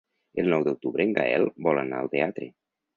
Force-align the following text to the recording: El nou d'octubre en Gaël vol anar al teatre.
El 0.43 0.49
nou 0.53 0.65
d'octubre 0.69 1.07
en 1.09 1.15
Gaël 1.21 1.47
vol 1.69 1.85
anar 1.85 2.03
al 2.05 2.13
teatre. 2.19 2.53